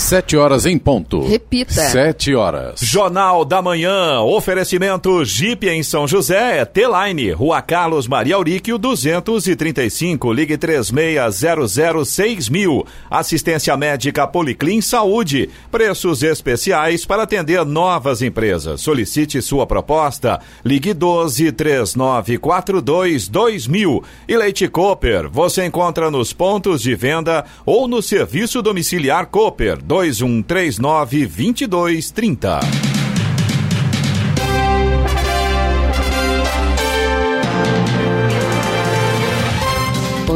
[0.00, 1.28] Sete horas em ponto.
[1.28, 1.72] Repita.
[1.72, 2.80] Sete horas.
[2.80, 4.22] Jornal da Manhã.
[4.22, 6.64] Oferecimento Jeep em São José.
[6.64, 7.32] T-Line.
[7.32, 10.32] Rua Carlos Maria Auríquio 235.
[10.32, 12.86] Ligue 36006000.
[13.10, 15.50] Assistência médica Policlin Saúde.
[15.70, 18.80] Preços especiais para atender novas empresas.
[18.80, 20.40] Solicite sua proposta.
[20.64, 24.02] Ligue 12 3942 2000.
[24.26, 25.28] E Leite Cooper.
[25.28, 32.89] Você encontra nos pontos de venda ou no serviço domiciliar Cooper 2139 2230.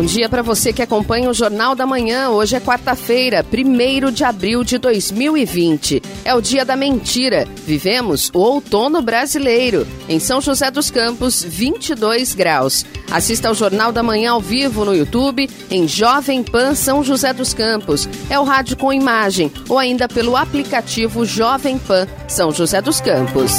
[0.04, 2.28] Bom dia para você que acompanha o Jornal da Manhã.
[2.28, 6.02] Hoje é quarta-feira, 1 de abril de 2020.
[6.26, 7.48] É o dia da mentira.
[7.64, 9.86] Vivemos o outono brasileiro.
[10.06, 12.84] Em São José dos Campos, 22 graus.
[13.10, 17.54] Assista ao Jornal da Manhã ao vivo no YouTube, em Jovem Pan São José dos
[17.54, 18.06] Campos.
[18.28, 23.52] É o rádio com imagem ou ainda pelo aplicativo Jovem Pan São José dos Campos.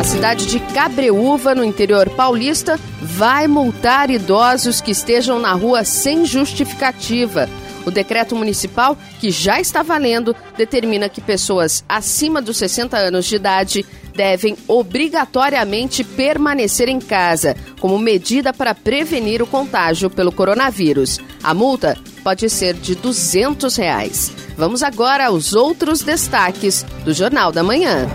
[0.00, 2.80] A cidade de Cabreúva, no interior paulista,
[3.10, 7.48] vai multar idosos que estejam na rua sem justificativa.
[7.84, 13.36] O decreto municipal, que já está valendo, determina que pessoas acima dos 60 anos de
[13.36, 21.18] idade devem obrigatoriamente permanecer em casa, como medida para prevenir o contágio pelo coronavírus.
[21.42, 24.32] A multa pode ser de 200 reais.
[24.56, 28.06] Vamos agora aos outros destaques do Jornal da Manhã.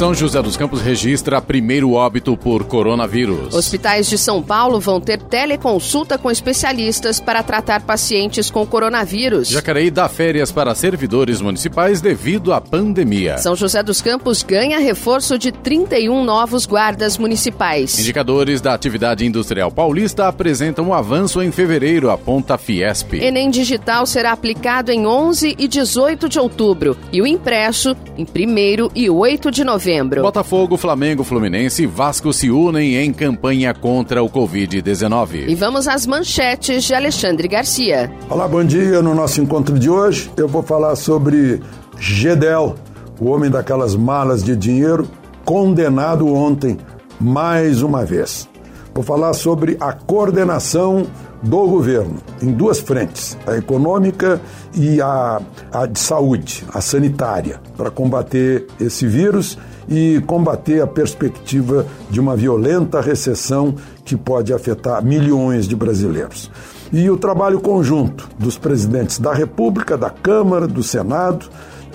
[0.00, 3.54] São José dos Campos registra primeiro óbito por coronavírus.
[3.54, 9.48] Hospitais de São Paulo vão ter teleconsulta com especialistas para tratar pacientes com coronavírus.
[9.48, 13.36] Jacareí dá férias para servidores municipais devido à pandemia.
[13.36, 17.98] São José dos Campos ganha reforço de 31 novos guardas municipais.
[17.98, 23.20] Indicadores da atividade industrial paulista apresentam um avanço em fevereiro, aponta a Fiesp.
[23.20, 28.92] Enem Digital será aplicado em 11 e 18 de outubro e o impresso em 1
[28.94, 30.22] e 8 de novembro novembro.
[30.22, 35.48] Botafogo, Flamengo, Fluminense e Vasco se unem em campanha contra o Covid-19.
[35.48, 38.10] E vamos às manchetes de Alexandre Garcia.
[38.28, 39.02] Olá, bom dia.
[39.02, 41.60] No nosso encontro de hoje, eu vou falar sobre
[41.98, 42.76] Gedel,
[43.20, 45.08] o homem daquelas malas de dinheiro,
[45.44, 46.78] condenado ontem,
[47.20, 48.48] mais uma vez.
[48.94, 51.06] Vou falar sobre a coordenação
[51.42, 54.40] do governo em duas frentes, a econômica
[54.74, 55.40] e a,
[55.72, 59.58] a de saúde, a sanitária, para combater esse vírus
[59.88, 63.74] e combater a perspectiva de uma violenta recessão
[64.04, 66.50] que pode afetar milhões de brasileiros.
[66.92, 71.48] E o trabalho conjunto dos presidentes da República, da Câmara, do Senado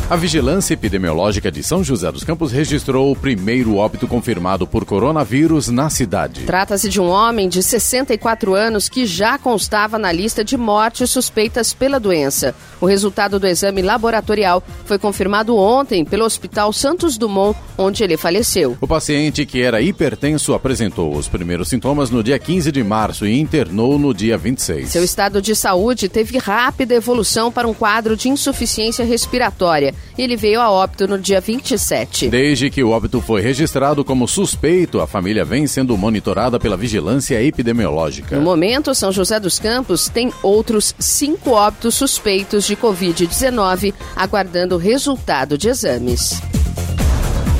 [0.08, 5.66] A Vigilância Epidemiológica de São José dos Campos registrou o primeiro óbito confirmado por coronavírus
[5.66, 6.44] na cidade.
[6.44, 11.74] Trata-se de um homem de 64 anos que já constava na lista de mortes suspeitas
[11.74, 12.54] pela doença.
[12.80, 18.78] O resultado do exame laboratorial foi confirmado ontem pelo Hospital Santos Dumont, onde ele faleceu.
[18.80, 23.40] O paciente, que era hipertenso, apresentou os primeiros sintomas no dia 15 de março e
[23.40, 24.88] internou no dia 26.
[24.88, 30.36] Seu estado de saúde teve rápida evolução para um quadro de insuficiência respiratória e ele
[30.36, 32.28] veio a óbito no dia 27.
[32.28, 37.42] Desde que o óbito foi registrado como suspeito, a família vem sendo monitorada pela vigilância
[37.42, 38.36] epidemiológica.
[38.36, 44.78] No momento, São José dos Campos tem outros cinco óbitos suspeitos de Covid-19 aguardando o
[44.78, 46.40] resultado de exames.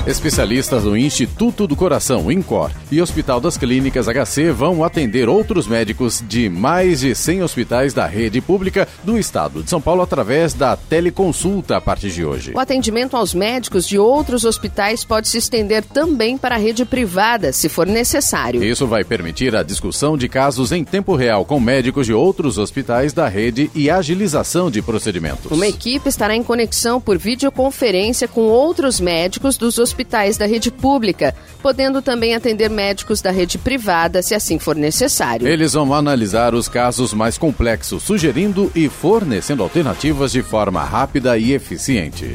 [0.06, 6.22] Especialistas do Instituto do Coração, INCOR, e Hospital das Clínicas HC vão atender outros médicos
[6.28, 10.76] de mais de 100 hospitais da rede pública do estado de São Paulo através da
[10.76, 12.52] teleconsulta a partir de hoje.
[12.54, 17.52] O atendimento aos médicos de outros hospitais pode se estender também para a rede privada,
[17.52, 18.62] se for necessário.
[18.62, 23.12] Isso vai permitir a discussão de casos em tempo real com médicos de outros hospitais
[23.12, 25.50] da rede e agilização de procedimentos.
[25.50, 30.70] Uma equipe estará em conexão por videoconferência com outros médicos dos hospitais hospitais da rede
[30.70, 35.48] pública, podendo também atender médicos da rede privada, se assim for necessário.
[35.48, 41.52] Eles vão analisar os casos mais complexos, sugerindo e fornecendo alternativas de forma rápida e
[41.52, 42.34] eficiente.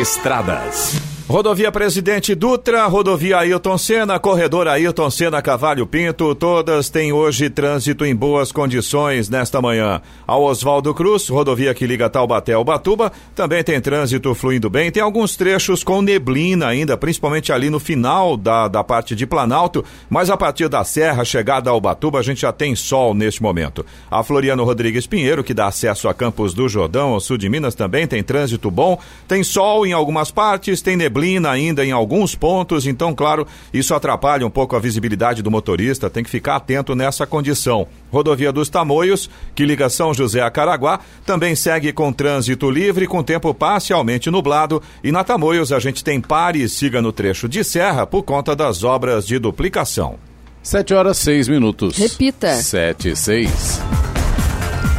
[0.00, 1.13] Estradas.
[1.26, 8.04] Rodovia Presidente Dutra, rodovia Ailton Senna, corredor Ailton Senna Cavalho Pinto, todas têm hoje trânsito
[8.04, 10.02] em boas condições nesta manhã.
[10.26, 14.90] A Oswaldo Cruz, rodovia que liga Taubaté ao Batuba, também tem trânsito fluindo bem.
[14.90, 19.82] Tem alguns trechos com neblina ainda, principalmente ali no final da, da parte de Planalto,
[20.10, 23.84] mas a partir da Serra, chegada ao Batuba, a gente já tem sol neste momento.
[24.10, 27.74] A Floriano Rodrigues Pinheiro, que dá acesso a Campos do Jordão, ao sul de Minas,
[27.74, 29.00] também tem trânsito bom.
[29.26, 33.94] Tem sol em algumas partes, tem neblina neblina ainda em alguns pontos, então, claro, isso
[33.94, 37.86] atrapalha um pouco a visibilidade do motorista, tem que ficar atento nessa condição.
[38.10, 43.22] Rodovia dos Tamoios, que liga São José a Caraguá, também segue com trânsito livre, com
[43.22, 47.62] tempo parcialmente nublado, e na Tamoios a gente tem pare e siga no trecho de
[47.62, 50.18] serra por conta das obras de duplicação.
[50.62, 51.96] 7 horas 6 minutos.
[51.96, 52.54] Repita.
[52.54, 53.80] 7 e 6.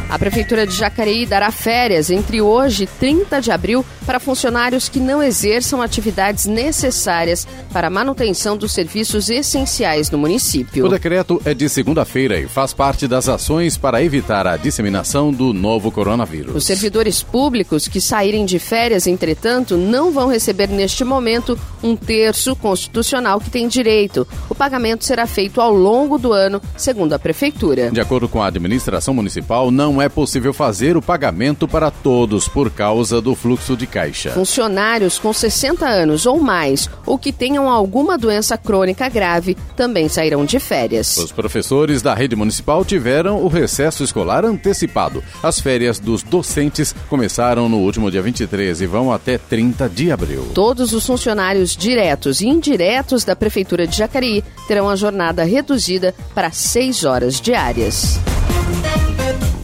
[0.08, 5.00] A Prefeitura de Jacareí dará férias entre hoje e 30 de abril para funcionários que
[5.00, 10.86] não exerçam atividades necessárias para a manutenção dos serviços essenciais no município.
[10.86, 15.52] O decreto é de segunda-feira e faz parte das ações para evitar a disseminação do
[15.52, 16.54] novo coronavírus.
[16.54, 22.54] Os servidores públicos que saírem de férias, entretanto, não vão receber neste momento um terço
[22.54, 24.26] constitucional que tem direito.
[24.48, 27.90] O pagamento será feito ao longo do ano, segundo a Prefeitura.
[27.90, 32.70] De acordo com a administração municipal, não é possível fazer o pagamento para todos por
[32.70, 34.30] causa do fluxo de caixa.
[34.30, 40.44] Funcionários com 60 anos ou mais ou que tenham alguma doença crônica grave também sairão
[40.44, 41.16] de férias.
[41.16, 45.22] Os professores da rede municipal tiveram o recesso escolar antecipado.
[45.42, 50.50] As férias dos docentes começaram no último dia 23 e vão até 30 de abril.
[50.54, 56.50] Todos os funcionários diretos e indiretos da Prefeitura de Jacareí terão a jornada reduzida para
[56.50, 58.18] seis horas diárias.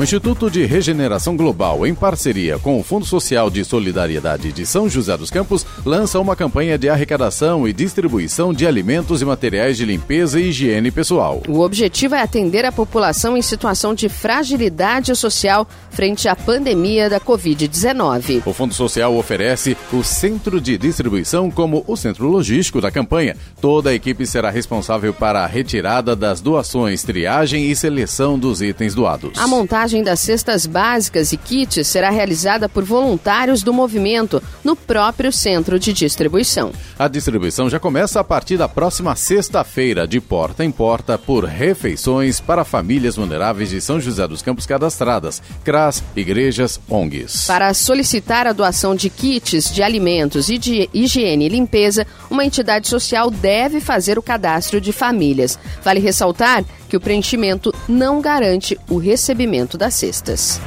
[0.02, 4.88] O Instituto de Regeneração Global, em parceria com o Fundo Social de Solidariedade de São
[4.88, 9.84] José dos Campos, lança uma campanha de arrecadação e distribuição de alimentos e materiais de
[9.84, 11.40] limpeza e higiene pessoal.
[11.48, 17.20] O objetivo é atender a população em situação de fragilidade social frente à pandemia da
[17.20, 18.42] Covid-19.
[18.44, 23.36] O Fundo Social oferece o centro de distribuição como o centro logístico da campanha.
[23.60, 28.96] Toda a equipe será responsável para a retirada das doações, triagem e seleção dos itens
[28.96, 29.38] doados.
[29.38, 35.32] A montagem das cestas básicas e kits será realizada por voluntários do movimento no próprio
[35.32, 36.70] centro de distribuição.
[36.96, 42.38] A distribuição já começa a partir da próxima sexta-feira, de porta em porta, por refeições
[42.38, 47.46] para famílias vulneráveis de São José dos Campos cadastradas, CRAS, igrejas, ONGs.
[47.48, 52.86] Para solicitar a doação de kits de alimentos e de higiene e limpeza, uma entidade
[52.86, 55.58] social deve fazer o cadastro de famílias.
[55.82, 60.60] Vale ressaltar que o preenchimento não garante o recebimento das cestas.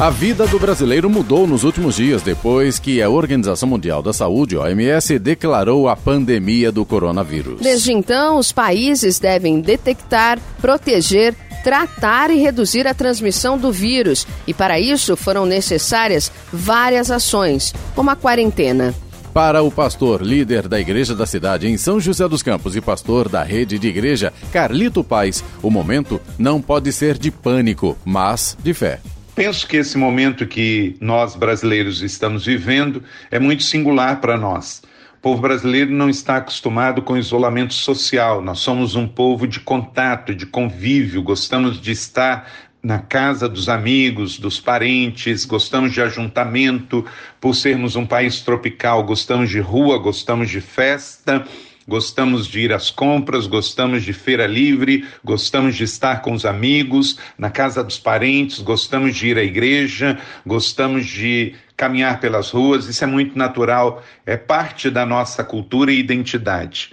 [0.00, 4.56] A vida do brasileiro mudou nos últimos dias depois que a Organização Mundial da Saúde,
[4.56, 7.60] OMS, declarou a pandemia do coronavírus.
[7.60, 14.54] Desde então, os países devem detectar, proteger, tratar e reduzir a transmissão do vírus, e
[14.54, 18.94] para isso foram necessárias várias ações, como a quarentena.
[19.32, 23.28] Para o pastor líder da igreja da cidade em São José dos Campos e pastor
[23.28, 28.72] da rede de igreja, Carlito Paz, o momento não pode ser de pânico, mas de
[28.72, 29.00] fé.
[29.34, 34.82] Penso que esse momento que nós brasileiros estamos vivendo é muito singular para nós.
[35.18, 38.40] O povo brasileiro não está acostumado com isolamento social.
[38.40, 42.48] Nós somos um povo de contato, de convívio, gostamos de estar
[42.88, 47.04] na casa dos amigos, dos parentes, gostamos de ajuntamento,
[47.38, 51.44] por sermos um país tropical, gostamos de rua, gostamos de festa
[51.86, 57.18] gostamos de ir às compras, gostamos de feira livre, gostamos de estar com os amigos,
[57.38, 63.02] na casa dos parentes, gostamos de ir à igreja, gostamos de caminhar pelas ruas, isso
[63.02, 66.92] é muito natural, é parte da nossa cultura e identidade.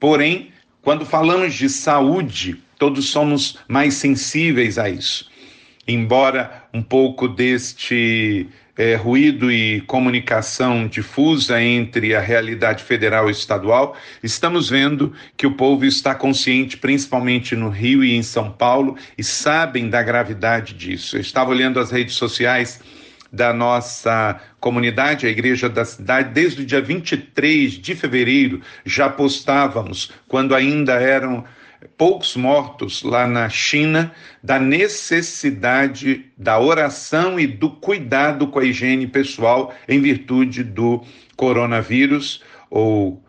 [0.00, 0.50] Porém,
[0.82, 5.30] quando falamos de saúde, todos somos mais sensíveis a isso.
[5.86, 13.96] Embora um pouco deste é, ruído e comunicação difusa entre a realidade federal e estadual,
[14.22, 19.22] estamos vendo que o povo está consciente, principalmente no Rio e em São Paulo, e
[19.22, 21.16] sabem da gravidade disso.
[21.16, 22.80] Eu estava olhando as redes sociais
[23.30, 30.12] da nossa comunidade, a Igreja da Cidade, desde o dia 23 de fevereiro já postávamos,
[30.28, 31.44] quando ainda eram
[31.96, 34.12] poucos mortos lá na China,
[34.42, 41.02] da necessidade da oração e do cuidado com a higiene pessoal em virtude do
[41.36, 43.22] coronavírus ou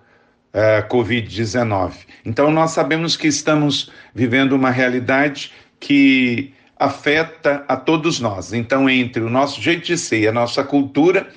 [0.54, 1.94] uh, Covid-19.
[2.26, 8.54] Então, nós sabemos que estamos vivendo uma realidade que afeta a todos nós.
[8.54, 11.28] Então, entre o nosso jeito de ser e a nossa cultura,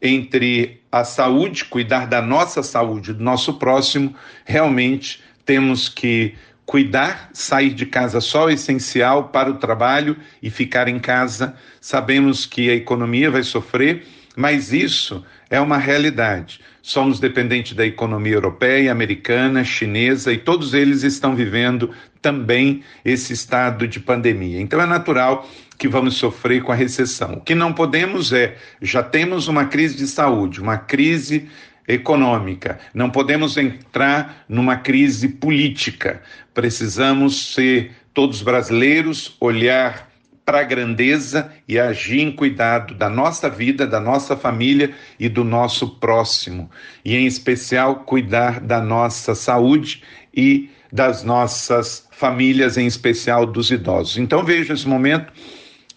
[0.00, 6.34] entre a saúde, cuidar da nossa saúde, do nosso próximo, realmente temos que
[6.66, 11.54] cuidar, sair de casa só o essencial para o trabalho e ficar em casa.
[11.80, 16.60] Sabemos que a economia vai sofrer, mas isso é uma realidade.
[16.82, 23.86] Somos dependentes da economia europeia, americana, chinesa e todos eles estão vivendo também esse estado
[23.86, 24.60] de pandemia.
[24.60, 25.48] Então é natural
[25.78, 27.34] que vamos sofrer com a recessão.
[27.34, 31.48] O que não podemos é, já temos uma crise de saúde, uma crise
[31.86, 36.22] econômica, não podemos entrar numa crise política.
[36.52, 40.08] Precisamos ser todos brasileiros, olhar
[40.44, 45.42] para a grandeza e agir em cuidado da nossa vida, da nossa família e do
[45.42, 46.70] nosso próximo.
[47.04, 50.02] E, em especial, cuidar da nossa saúde
[50.34, 54.18] e das nossas famílias, em especial dos idosos.
[54.18, 55.32] Então, vejo esse momento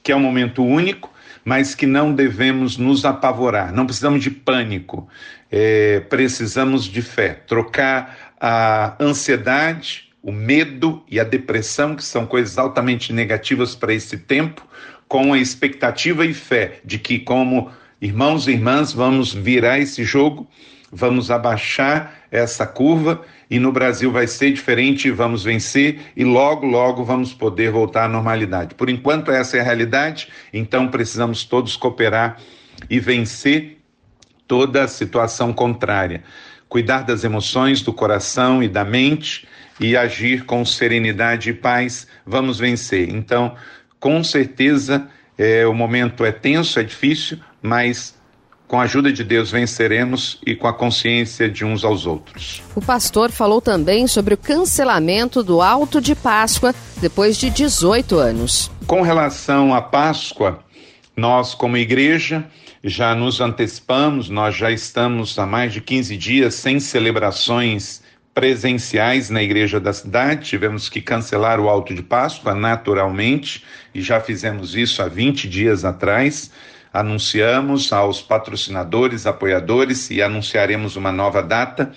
[0.01, 1.11] que é um momento único,
[1.43, 5.07] mas que não devemos nos apavorar, não precisamos de pânico,
[5.51, 12.57] é, precisamos de fé, trocar a ansiedade o medo e a depressão, que são coisas
[12.57, 14.61] altamente negativas para esse tempo,
[15.07, 20.45] com a expectativa e fé de que, como irmãos e irmãs, vamos virar esse jogo,
[20.91, 27.05] vamos abaixar essa curva e no Brasil vai ser diferente, vamos vencer e logo, logo
[27.05, 28.75] vamos poder voltar à normalidade.
[28.75, 32.37] Por enquanto, essa é a realidade, então precisamos todos cooperar
[32.89, 33.76] e vencer
[34.47, 36.23] toda a situação contrária.
[36.69, 39.47] Cuidar das emoções, do coração e da mente
[39.79, 43.09] e agir com serenidade e paz, vamos vencer.
[43.09, 43.55] Então,
[43.99, 48.17] com certeza, é, o momento é tenso, é difícil, mas
[48.67, 52.61] com a ajuda de Deus venceremos e com a consciência de uns aos outros.
[52.75, 58.69] O pastor falou também sobre o cancelamento do alto de Páscoa depois de 18 anos.
[58.85, 60.59] Com relação à Páscoa,
[61.15, 62.45] nós, como igreja,
[62.83, 68.01] já nos antecipamos, nós já estamos há mais de 15 dias sem celebrações
[68.33, 73.63] presenciais na igreja da cidade, tivemos que cancelar o alto de Páscoa naturalmente,
[73.95, 76.51] e já fizemos isso há 20 dias atrás.
[76.93, 81.91] Anunciamos aos patrocinadores, apoiadores e anunciaremos uma nova data.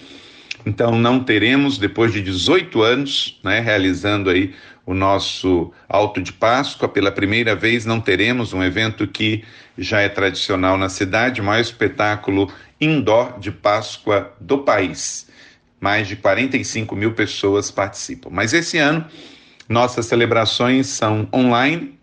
[0.64, 4.54] Então não teremos depois de 18 anos, né, realizando aí
[4.86, 9.44] o nosso alto de Páscoa, pela primeira vez não teremos um evento que
[9.76, 15.30] já é tradicional na cidade, o espetáculo indoor de Páscoa do país
[15.80, 18.28] mais de 45 mil pessoas participam.
[18.30, 19.04] Mas esse ano,
[19.68, 21.98] nossas celebrações são online,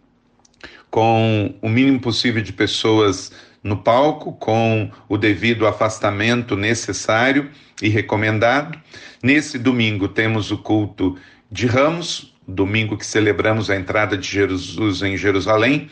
[0.89, 3.31] com o mínimo possível de pessoas
[3.61, 8.79] no palco, com o devido afastamento necessário e recomendado.
[9.21, 11.17] Nesse domingo, temos o culto
[11.51, 15.89] de Ramos, domingo que celebramos a entrada de Jesus em Jerusalém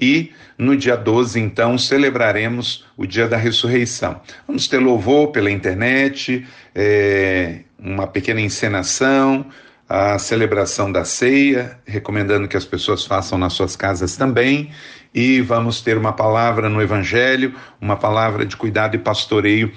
[0.00, 4.20] e no dia 12, então, celebraremos o dia da ressurreição.
[4.46, 9.46] Vamos ter louvor pela internet, é, uma pequena encenação,
[9.88, 14.70] a celebração da ceia, recomendando que as pessoas façam nas suas casas também,
[15.14, 19.72] e vamos ter uma palavra no Evangelho, uma palavra de cuidado e pastoreio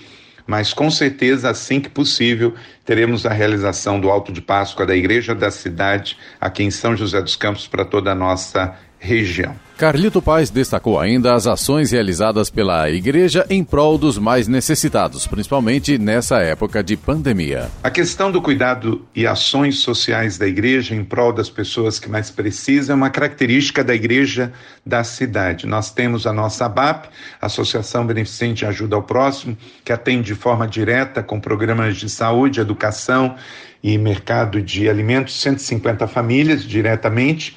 [0.49, 5.35] mas com certeza, assim que possível, teremos a realização do Alto de Páscoa da Igreja
[5.35, 9.55] da Cidade, aqui em São José dos Campos, para toda a nossa região.
[9.79, 15.97] Carlito Paz destacou ainda as ações realizadas pela igreja em prol dos mais necessitados, principalmente
[15.97, 17.71] nessa época de pandemia.
[17.81, 22.29] A questão do cuidado e ações sociais da igreja em prol das pessoas que mais
[22.29, 24.51] precisam é uma característica da igreja
[24.85, 25.65] da cidade.
[25.65, 27.07] Nós temos a nossa ABAP,
[27.41, 33.37] Associação Beneficente Ajuda ao Próximo, que atende de forma direta com programas de saúde, educação
[33.81, 37.55] e mercado de alimentos, 150 famílias diretamente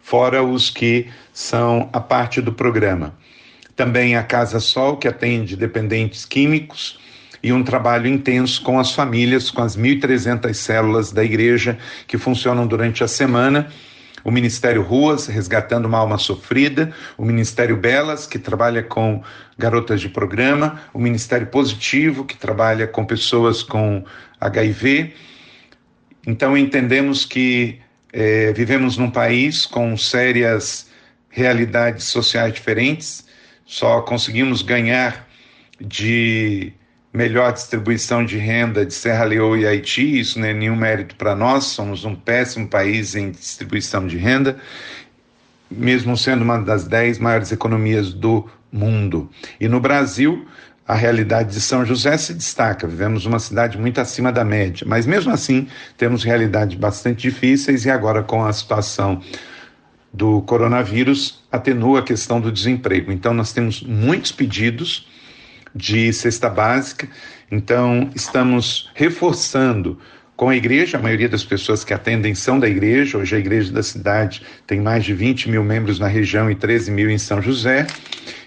[0.00, 3.14] fora os que são a parte do programa.
[3.76, 6.98] Também a Casa Sol, que atende dependentes químicos,
[7.42, 12.66] e um trabalho intenso com as famílias, com as 1.300 células da igreja que funcionam
[12.66, 13.70] durante a semana.
[14.22, 19.22] O Ministério Ruas, resgatando uma alma sofrida, o Ministério Belas, que trabalha com
[19.56, 24.04] garotas de programa, o Ministério Positivo, que trabalha com pessoas com
[24.38, 25.14] HIV.
[26.26, 27.80] Então entendemos que
[28.12, 30.88] é, vivemos num país com sérias
[31.28, 33.24] realidades sociais diferentes,
[33.64, 35.28] só conseguimos ganhar
[35.80, 36.72] de
[37.12, 41.34] melhor distribuição de renda de Serra Leoa e Haiti, isso não é nenhum mérito para
[41.34, 44.58] nós, somos um péssimo país em distribuição de renda,
[45.70, 49.30] mesmo sendo uma das dez maiores economias do mundo.
[49.60, 50.46] E no Brasil,
[50.90, 52.84] a realidade de São José se destaca.
[52.84, 57.90] Vivemos uma cidade muito acima da média, mas mesmo assim temos realidades bastante difíceis e
[57.90, 59.22] agora com a situação
[60.12, 63.12] do coronavírus atenua a questão do desemprego.
[63.12, 65.06] Então nós temos muitos pedidos
[65.72, 67.08] de cesta básica,
[67.52, 69.96] então estamos reforçando
[70.40, 73.70] com a igreja, a maioria das pessoas que atendem são da igreja, hoje a igreja
[73.70, 77.42] da cidade tem mais de 20 mil membros na região e 13 mil em São
[77.42, 77.86] José,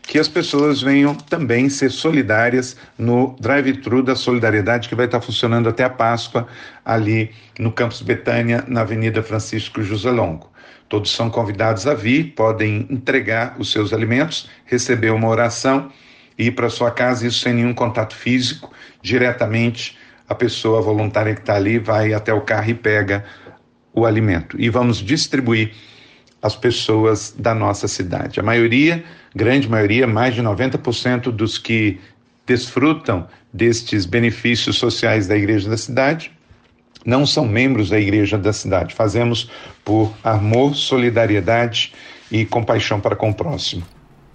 [0.02, 5.70] que as pessoas venham também ser solidárias no drive-thru da solidariedade que vai estar funcionando
[5.70, 6.48] até a Páscoa
[6.84, 10.52] ali no Campus Betânia, na Avenida Francisco José Longo.
[10.90, 15.92] Todos são convidados a vir, podem entregar os seus alimentos, receber uma oração
[16.40, 19.96] e ir para sua casa, isso sem nenhum contato físico, diretamente
[20.28, 23.26] a pessoa voluntária que está ali vai até o carro e pega
[23.94, 24.60] o alimento.
[24.60, 25.74] E vamos distribuir
[26.42, 28.40] as pessoas da nossa cidade.
[28.40, 29.04] A maioria
[29.36, 32.00] grande maioria, mais de 90% dos que
[32.46, 36.32] desfrutam destes benefícios sociais da Igreja da Cidade,
[37.06, 38.94] não são membros da Igreja da Cidade.
[38.94, 39.50] Fazemos
[39.84, 41.94] por amor, solidariedade
[42.32, 43.84] e compaixão para com o próximo.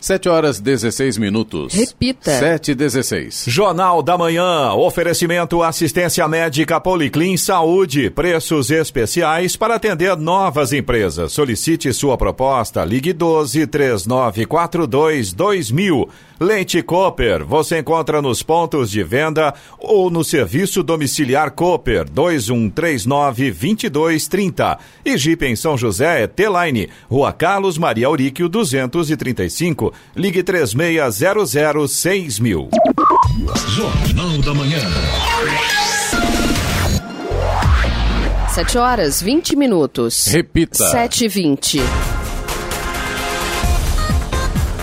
[0.00, 1.75] 7 horas 16 minutos.
[1.75, 2.31] Repita.
[2.38, 3.45] 7 e 16.
[3.49, 4.73] Jornal da Manhã.
[4.75, 8.11] Oferecimento assistência médica Policlin Saúde.
[8.11, 11.33] Preços especiais para atender novas empresas.
[11.33, 12.85] Solicite sua proposta.
[12.85, 16.09] Ligue 12 3942 2000.
[16.40, 17.45] Leite Cooper.
[17.45, 24.78] Você encontra nos pontos de venda ou no serviço domiciliar Cooper 2139 2230.
[25.05, 26.88] E Jeep em São José é T-Line.
[27.11, 29.88] Rua Carlos Maria Auríquio 235.
[30.16, 32.68] Ligue 3600 6000.
[33.68, 34.78] Jornal da Manhã.
[38.49, 40.26] 7 horas 20 minutos.
[40.26, 40.85] Repita.
[40.90, 41.80] 7 e 20.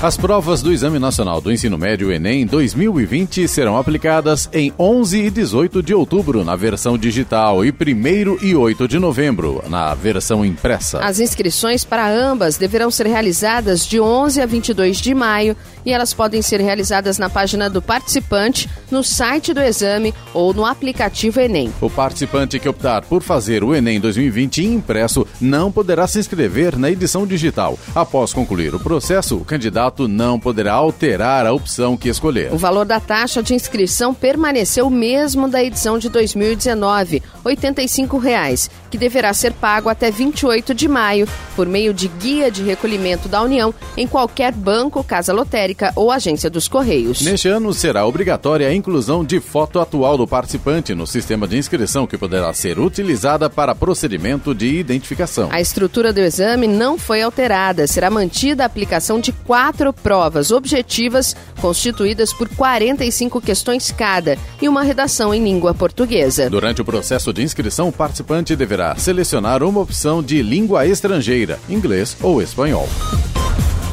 [0.05, 5.29] As provas do Exame Nacional do Ensino Médio Enem 2020 serão aplicadas em 11 e
[5.31, 10.99] 18 de outubro na versão digital e 1 e 8 de novembro na versão impressa.
[10.99, 16.13] As inscrições para ambas deverão ser realizadas de 11 a 22 de maio e elas
[16.13, 21.73] podem ser realizadas na página do participante, no site do exame ou no aplicativo Enem.
[21.81, 26.91] O participante que optar por fazer o Enem 2020 impresso não poderá se inscrever na
[26.91, 27.77] edição digital.
[27.95, 32.53] Após concluir o processo, o candidato não poderá alterar a opção que escolher.
[32.53, 38.69] O valor da taxa de inscrição permaneceu o mesmo da edição de 2019, 85 reais,
[38.91, 43.41] que deverá ser pago até 28 de maio por meio de guia de recolhimento da
[43.41, 47.21] União em qualquer banco, casa lotérica ou agência dos Correios.
[47.21, 52.05] Neste ano será obrigatória a inclusão de foto atual do participante no sistema de inscrição
[52.05, 55.49] que poderá ser utilizada para procedimento de identificação.
[55.51, 60.51] A estrutura do exame não foi alterada, será mantida a aplicação de quatro quatro provas
[60.51, 66.49] objetivas constituídas por 45 questões cada e uma redação em língua portuguesa.
[66.49, 72.15] Durante o processo de inscrição, o participante deverá selecionar uma opção de língua estrangeira, inglês
[72.21, 72.87] ou espanhol.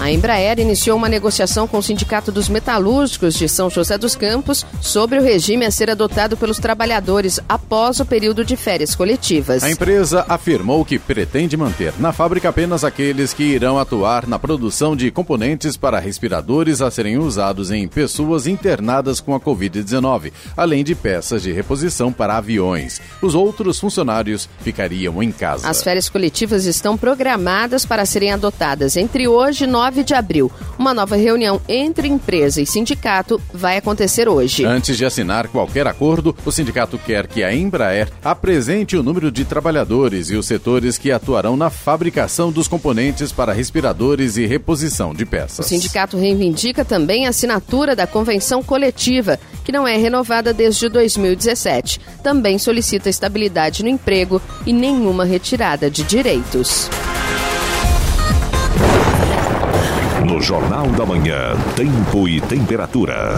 [0.03, 4.67] A Embraer iniciou uma negociação com o Sindicato dos Metalúrgicos de São José dos Campos
[4.81, 9.63] sobre o regime a ser adotado pelos trabalhadores após o período de férias coletivas.
[9.63, 14.97] A empresa afirmou que pretende manter na fábrica apenas aqueles que irão atuar na produção
[14.97, 20.97] de componentes para respiradores a serem usados em pessoas internadas com a Covid-19, além de
[20.97, 23.01] peças de reposição para aviões.
[23.23, 25.71] Os outros funcionários ficariam em casa.
[25.71, 30.51] As férias coletivas estão programadas para serem adotadas entre hoje e 9 9 de abril.
[30.79, 34.65] Uma nova reunião entre empresa e sindicato vai acontecer hoje.
[34.65, 39.45] Antes de assinar qualquer acordo, o sindicato quer que a Embraer apresente o número de
[39.45, 45.27] trabalhadores e os setores que atuarão na fabricação dos componentes para respiradores e reposição de
[45.27, 45.67] peças.
[45.67, 52.01] O sindicato reivindica também a assinatura da convenção coletiva, que não é renovada desde 2017.
[52.23, 56.89] Também solicita estabilidade no emprego e nenhuma retirada de direitos.
[60.33, 63.35] No Jornal da Manhã, tempo e temperatura.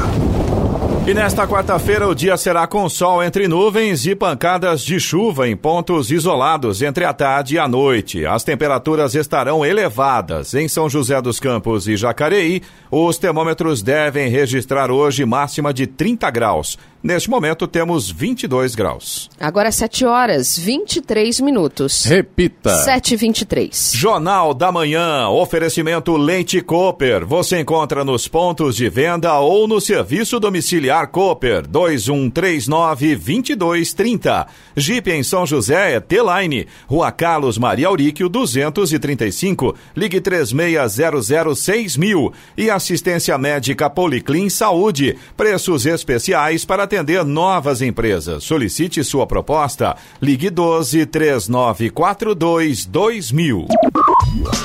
[1.05, 5.57] E nesta quarta-feira o dia será com sol entre nuvens e pancadas de chuva em
[5.57, 8.25] pontos isolados entre a tarde e a noite.
[8.25, 12.63] As temperaturas estarão elevadas em São José dos Campos e Jacareí.
[12.93, 16.79] Os termômetros devem registrar hoje máxima de 30 graus.
[17.05, 19.29] Neste momento temos 22 graus.
[19.39, 22.07] Agora 7 horas 23 minutos.
[22.07, 22.71] Repita.
[22.87, 23.95] 7h23.
[23.95, 25.29] Jornal da Manhã.
[25.29, 27.27] Oferecimento Leite Cooper.
[27.27, 34.47] Você encontra nos pontos de venda ou no serviço domiciliar Cooper 2139 2230.
[34.75, 42.71] Jeep em São José é T-Line, Rua Carlos Maria Auríquio 235, ligue 3600 mil e
[42.71, 48.45] assistência médica Policlin Saúde, preços especiais para atender novas empresas.
[48.45, 53.67] Solicite sua proposta, ligue 12 3942 2000.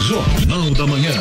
[0.08, 1.12] Jornal da Manhã.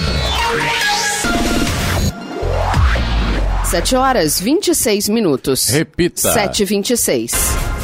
[3.65, 5.69] 7 horas 26 minutos.
[5.69, 6.35] Repita.
[6.35, 7.78] 7h26.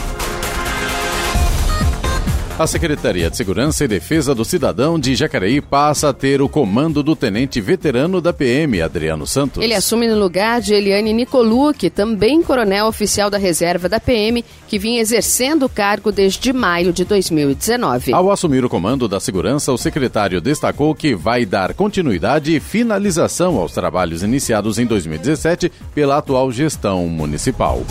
[2.56, 7.02] A Secretaria de Segurança e Defesa do Cidadão de Jacareí passa a ter o comando
[7.02, 9.60] do tenente veterano da PM, Adriano Santos.
[9.60, 14.78] Ele assume no lugar de Eliane Nicolucci, também coronel oficial da reserva da PM, que
[14.78, 18.14] vinha exercendo o cargo desde maio de 2019.
[18.14, 23.58] Ao assumir o comando da segurança, o secretário destacou que vai dar continuidade e finalização
[23.58, 27.82] aos trabalhos iniciados em 2017 pela atual gestão municipal.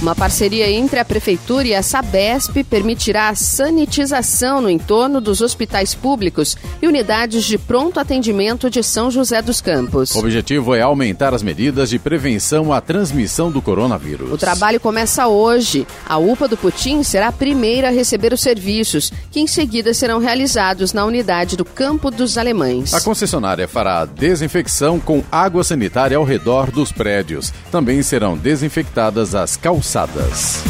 [0.00, 5.92] Uma parceria entre a Prefeitura e a Sabesp permitirá a sanitização no entorno dos hospitais
[5.92, 10.14] públicos e unidades de pronto atendimento de São José dos Campos.
[10.14, 14.30] O objetivo é aumentar as medidas de prevenção à transmissão do coronavírus.
[14.30, 15.88] O trabalho começa hoje.
[16.08, 20.20] A UPA do Putim será a primeira a receber os serviços, que em seguida serão
[20.20, 22.94] realizados na unidade do Campo dos Alemães.
[22.94, 27.52] A concessionária fará desinfecção com água sanitária ao redor dos prédios.
[27.72, 30.62] Também serão desinfectadas as calçadas.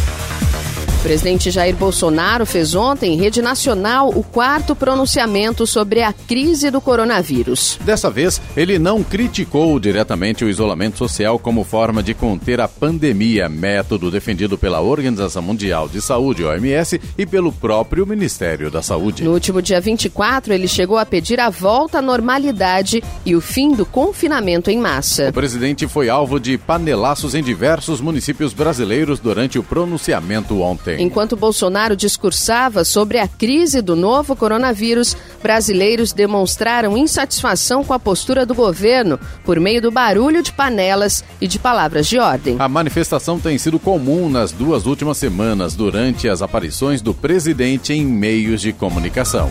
[0.98, 6.72] O presidente Jair Bolsonaro fez ontem, em rede nacional, o quarto pronunciamento sobre a crise
[6.72, 7.78] do coronavírus.
[7.84, 13.48] Dessa vez, ele não criticou diretamente o isolamento social como forma de conter a pandemia,
[13.48, 19.22] método defendido pela Organização Mundial de Saúde, OMS, e pelo próprio Ministério da Saúde.
[19.22, 23.72] No último dia 24, ele chegou a pedir a volta à normalidade e o fim
[23.72, 25.28] do confinamento em massa.
[25.28, 30.87] O presidente foi alvo de panelaços em diversos municípios brasileiros durante o pronunciamento ontem.
[30.98, 38.46] Enquanto Bolsonaro discursava sobre a crise do novo coronavírus, brasileiros demonstraram insatisfação com a postura
[38.46, 42.56] do governo por meio do barulho de panelas e de palavras de ordem.
[42.58, 48.04] A manifestação tem sido comum nas duas últimas semanas durante as aparições do presidente em
[48.04, 49.50] meios de comunicação.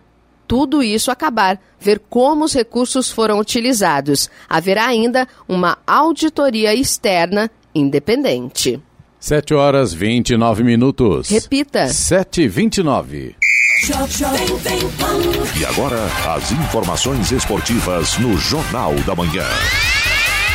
[0.48, 4.30] tudo isso acabar, ver como os recursos foram utilizados.
[4.48, 8.82] Haverá ainda uma auditoria externa independente.
[9.20, 11.30] 7 horas 29 minutos.
[11.30, 11.88] Repita.
[11.88, 13.36] 7 e 29.
[15.60, 15.98] E agora,
[16.36, 19.48] as informações esportivas no Jornal da Manhã.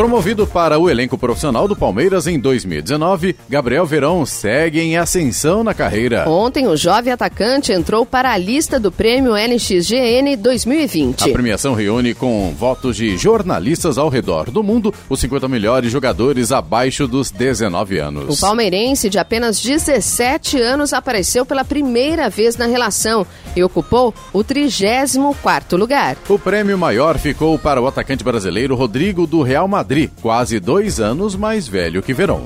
[0.00, 5.74] Promovido para o elenco profissional do Palmeiras em 2019, Gabriel Verão segue em ascensão na
[5.74, 6.26] carreira.
[6.26, 11.22] Ontem, o jovem atacante entrou para a lista do prêmio NXGN 2020.
[11.22, 16.50] A premiação reúne com votos de jornalistas ao redor do mundo os 50 melhores jogadores
[16.50, 18.38] abaixo dos 19 anos.
[18.38, 24.42] O palmeirense de apenas 17 anos apareceu pela primeira vez na relação e ocupou o
[24.42, 26.16] 34º lugar.
[26.26, 29.89] O prêmio maior ficou para o atacante brasileiro Rodrigo do Real Madrid,
[30.22, 32.44] quase dois anos mais velho que Verón.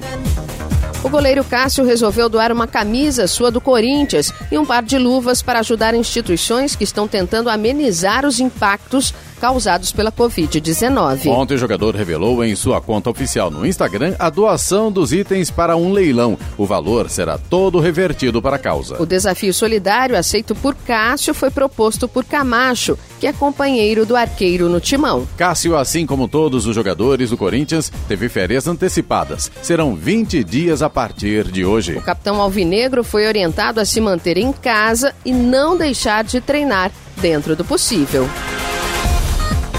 [1.03, 5.43] O goleiro Cássio resolveu doar uma camisa sua do Corinthians e um par de luvas
[5.43, 9.13] para ajudar instituições que estão tentando amenizar os impactos
[9.45, 11.27] causados pela Covid-19.
[11.27, 15.77] Ontem o jogador revelou em sua conta oficial no Instagram a doação dos itens para
[15.77, 16.39] um leilão.
[16.57, 18.97] O valor será todo revertido para a causa.
[19.03, 24.71] O desafio solidário aceito por Cássio foi proposto por Camacho, que é companheiro do arqueiro
[24.71, 25.29] no timão.
[25.37, 29.53] Cássio, assim como todos os jogadores do Corinthians, teve férias antecipadas.
[29.61, 31.99] Serão 20 dias a partir de hoje.
[31.99, 36.91] O capitão Alvinegro foi orientado a se manter em casa e não deixar de treinar
[37.21, 38.27] dentro do possível.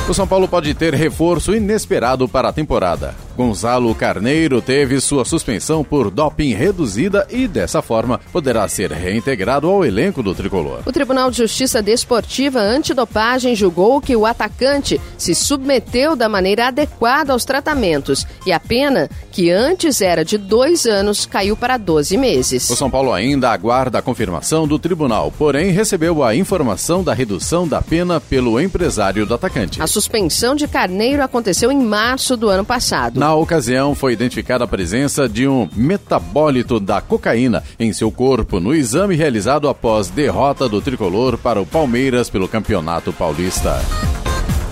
[0.07, 3.15] O São Paulo pode ter reforço inesperado para a temporada.
[3.35, 9.83] Gonzalo Carneiro teve sua suspensão por doping reduzida e, dessa forma, poderá ser reintegrado ao
[9.83, 10.79] elenco do tricolor.
[10.85, 17.33] O Tribunal de Justiça Desportiva Antidopagem julgou que o atacante se submeteu da maneira adequada
[17.33, 22.69] aos tratamentos e a pena, que antes era de dois anos, caiu para 12 meses.
[22.69, 27.67] O São Paulo ainda aguarda a confirmação do tribunal, porém recebeu a informação da redução
[27.67, 29.81] da pena pelo empresário do atacante.
[29.81, 33.19] A suspensão de Carneiro aconteceu em março do ano passado.
[33.19, 38.75] Na ocasião, foi identificada a presença de um metabólito da cocaína em seu corpo no
[38.75, 43.79] exame realizado após derrota do tricolor para o Palmeiras pelo Campeonato Paulista.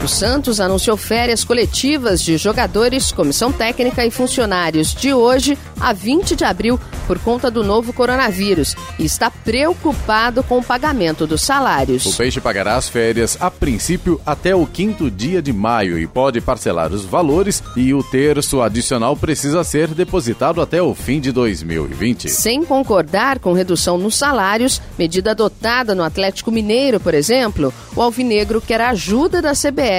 [0.03, 6.35] O Santos anunciou férias coletivas de jogadores, comissão técnica e funcionários de hoje a 20
[6.35, 12.05] de abril por conta do novo coronavírus e está preocupado com o pagamento dos salários.
[12.05, 16.41] O Peixe pagará as férias a princípio até o quinto dia de maio e pode
[16.41, 22.29] parcelar os valores e o terço adicional precisa ser depositado até o fim de 2020.
[22.29, 28.61] Sem concordar com redução nos salários, medida adotada no Atlético Mineiro, por exemplo, o Alvinegro
[28.61, 29.92] quer a ajuda da CBF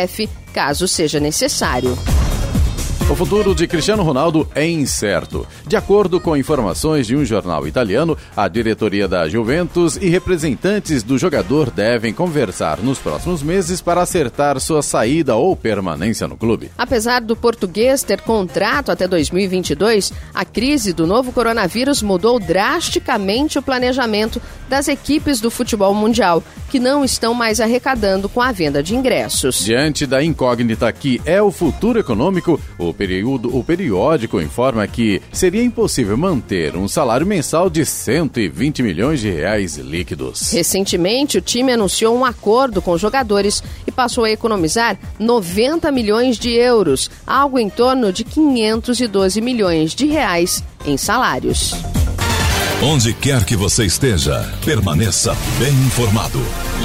[0.53, 1.97] Caso seja necessário.
[3.11, 5.47] O futuro de Cristiano Ronaldo é incerto.
[5.67, 11.19] De acordo com informações de um jornal italiano, a diretoria da Juventus e representantes do
[11.19, 16.71] jogador devem conversar nos próximos meses para acertar sua saída ou permanência no clube.
[16.79, 23.63] Apesar do português ter contrato até 2022, a crise do novo coronavírus mudou drasticamente o
[23.63, 28.97] planejamento das equipes do futebol mundial, que não estão mais arrecadando com a venda de
[28.97, 29.63] ingressos.
[29.63, 35.63] Diante da incógnita que é o futuro econômico, o período, o periódico informa que seria
[35.63, 40.53] impossível manter um salário mensal de 120 milhões de reais líquidos.
[40.53, 46.39] Recentemente, o time anunciou um acordo com os jogadores e passou a economizar 90 milhões
[46.39, 51.75] de euros, algo em torno de 512 milhões de reais em salários.
[52.83, 56.41] Onde quer que você esteja, permaneça bem informado.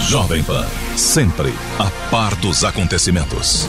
[0.07, 3.67] Jovem Pan, sempre a par dos acontecimentos.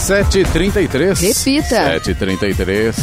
[0.00, 1.20] 7h33.
[1.20, 2.00] Repita.
[2.00, 2.94] 7h33.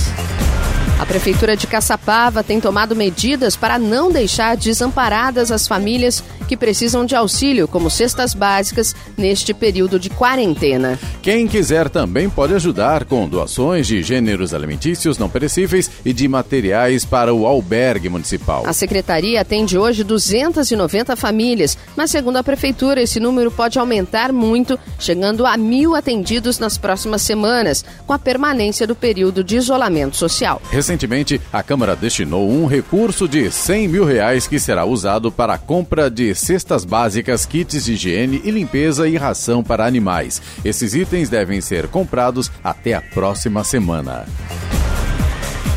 [0.99, 7.05] A Prefeitura de Caçapava tem tomado medidas para não deixar desamparadas as famílias que precisam
[7.05, 10.97] de auxílio, como cestas básicas, neste período de quarentena.
[11.21, 17.05] Quem quiser também pode ajudar com doações de gêneros alimentícios não perecíveis e de materiais
[17.05, 18.63] para o albergue municipal.
[18.65, 24.79] A secretaria atende hoje 290 famílias, mas segundo a Prefeitura, esse número pode aumentar muito,
[24.99, 30.61] chegando a mil atendidos nas próximas semanas, com a permanência do período de isolamento social.
[30.71, 35.57] Recentemente, a Câmara destinou um recurso de 100 mil reais que será usado para a
[35.57, 40.41] compra de cestas básicas, kits de higiene e limpeza e ração para animais.
[40.63, 44.25] Esses itens devem ser comprados até a próxima semana.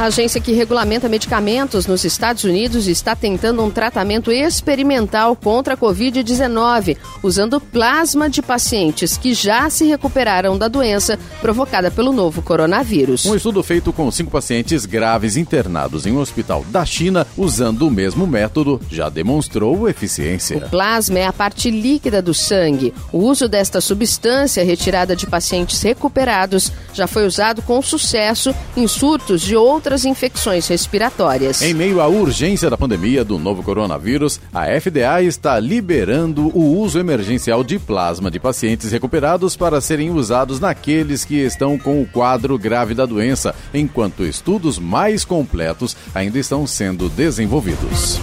[0.00, 5.76] A agência que regulamenta medicamentos nos Estados Unidos está tentando um tratamento experimental contra a
[5.76, 13.26] Covid-19, usando plasma de pacientes que já se recuperaram da doença provocada pelo novo coronavírus.
[13.26, 17.90] Um estudo feito com cinco pacientes graves internados em um hospital da China usando o
[17.90, 20.56] mesmo método já demonstrou eficiência.
[20.56, 22.94] O plasma é a parte líquida do sangue.
[23.12, 29.42] O uso desta substância retirada de pacientes recuperados já foi usado com sucesso em surtos
[29.42, 31.61] de outras outras infecções respiratórias.
[31.62, 36.96] Em meio à urgência da pandemia do novo coronavírus, a FDA está liberando o uso
[36.96, 42.57] emergencial de plasma de pacientes recuperados para serem usados naqueles que estão com o quadro
[42.57, 48.20] grave da doença, enquanto estudos mais completos ainda estão sendo desenvolvidos.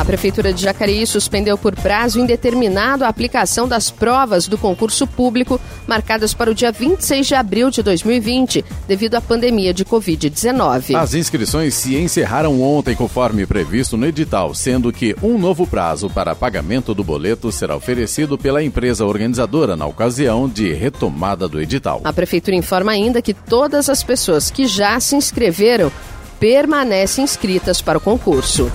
[0.00, 5.60] A Prefeitura de Jacareí suspendeu por prazo indeterminado a aplicação das provas do concurso público
[5.86, 10.96] marcadas para o dia 26 de abril de 2020, devido à pandemia de Covid-19.
[10.96, 16.34] As inscrições se encerraram ontem, conforme previsto no edital, sendo que um novo prazo para
[16.34, 22.00] pagamento do boleto será oferecido pela empresa organizadora na ocasião de retomada do edital.
[22.04, 25.92] A Prefeitura informa ainda que todas as pessoas que já se inscreveram
[26.40, 28.72] permanecem inscritas para o concurso.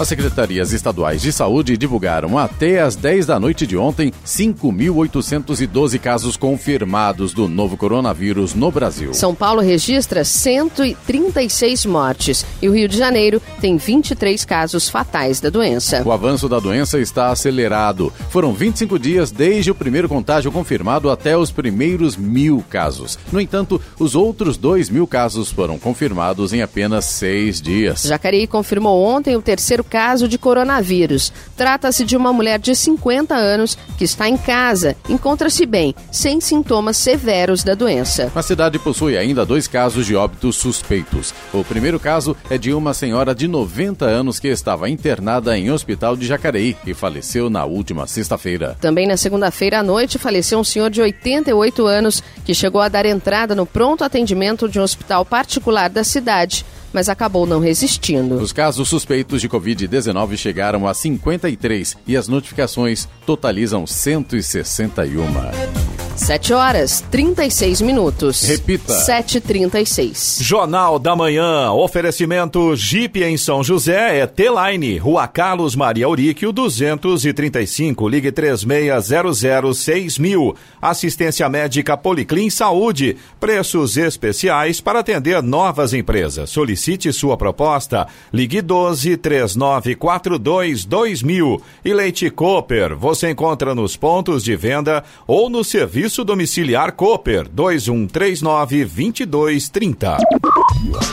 [0.00, 6.38] As secretarias estaduais de saúde divulgaram até às 10 da noite de ontem 5.812 casos
[6.38, 9.12] confirmados do novo coronavírus no Brasil.
[9.12, 15.50] São Paulo registra 136 mortes e o Rio de Janeiro tem 23 casos fatais da
[15.50, 16.02] doença.
[16.02, 18.10] O avanço da doença está acelerado.
[18.30, 23.18] Foram 25 dias desde o primeiro contágio confirmado até os primeiros mil casos.
[23.30, 28.04] No entanto, os outros 2 mil casos foram confirmados em apenas seis dias.
[28.04, 31.32] Jacareí confirmou ontem o terceiro caso de coronavírus.
[31.56, 36.96] Trata-se de uma mulher de 50 anos que está em casa, encontra-se bem, sem sintomas
[36.96, 38.30] severos da doença.
[38.34, 41.34] A cidade possui ainda dois casos de óbitos suspeitos.
[41.52, 46.16] O primeiro caso é de uma senhora de 90 anos que estava internada em hospital
[46.16, 48.76] de Jacareí e faleceu na última sexta-feira.
[48.80, 53.04] Também na segunda-feira à noite faleceu um senhor de 88 anos que chegou a dar
[53.04, 58.36] entrada no pronto atendimento de um hospital particular da cidade mas acabou não resistindo.
[58.36, 65.89] Os casos suspeitos de Covid-19 chegaram a 53 e as notificações totalizam 161.
[66.20, 68.42] 7 horas 36 minutos.
[68.42, 68.92] Repita.
[68.92, 70.42] 7h36.
[70.42, 71.72] Jornal da Manhã.
[71.72, 74.98] Oferecimento Jeep em São José é T-Line.
[74.98, 78.06] Rua Carlos Maria Auríquio 235.
[78.06, 80.54] Ligue 36006000.
[80.80, 83.16] Assistência médica Policlin Saúde.
[83.40, 86.50] Preços especiais para atender novas empresas.
[86.50, 88.06] Solicite sua proposta.
[88.30, 91.62] Ligue 12 3942 2000.
[91.82, 92.94] E Leite Cooper.
[92.94, 100.16] Você encontra nos pontos de venda ou no serviço Serviço Domiciliar Cooper 2139 2230.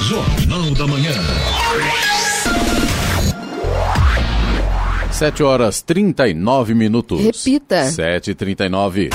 [0.02, 1.12] Jornal da Manhã.
[5.12, 7.22] 7 horas 39 minutos.
[7.22, 7.86] Repita.
[7.86, 9.12] 7h39.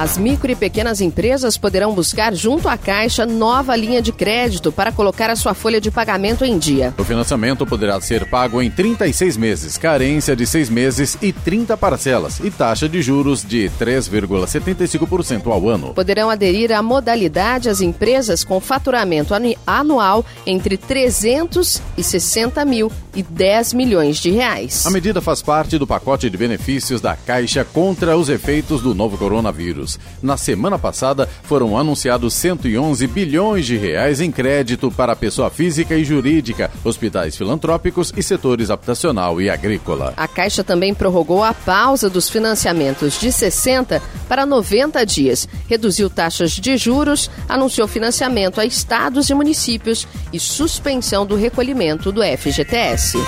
[0.00, 4.90] As micro e pequenas empresas poderão buscar junto à Caixa nova linha de crédito para
[4.90, 6.94] colocar a sua folha de pagamento em dia.
[6.96, 12.40] O financiamento poderá ser pago em 36 meses, carência de 6 meses e 30 parcelas
[12.40, 15.92] e taxa de juros de 3,75% ao ano.
[15.92, 19.34] Poderão aderir à modalidade as empresas com faturamento
[19.66, 24.86] anual entre 360 mil e 10 milhões de reais.
[24.86, 29.18] A medida faz parte do pacote de benefícios da Caixa contra os efeitos do novo
[29.18, 29.89] coronavírus.
[30.22, 36.04] Na semana passada, foram anunciados 111 bilhões de reais em crédito para pessoa física e
[36.04, 40.14] jurídica, hospitais filantrópicos e setores habitacional e agrícola.
[40.16, 46.52] A Caixa também prorrogou a pausa dos financiamentos de 60 para 90 dias, reduziu taxas
[46.52, 53.18] de juros, anunciou financiamento a estados e municípios e suspensão do recolhimento do FGTS.